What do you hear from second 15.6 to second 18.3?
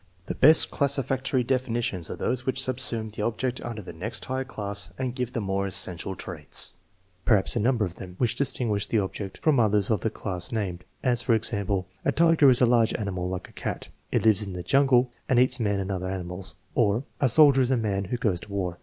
and other animals," or, *' A soldier is a man who